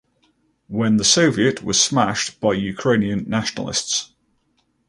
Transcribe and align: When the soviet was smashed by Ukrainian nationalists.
When 0.65 0.97
the 0.97 1.03
soviet 1.03 1.61
was 1.61 1.79
smashed 1.79 2.39
by 2.41 2.53
Ukrainian 2.53 3.29
nationalists. 3.29 4.15